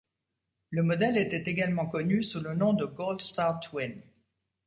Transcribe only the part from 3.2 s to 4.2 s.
Star Twin.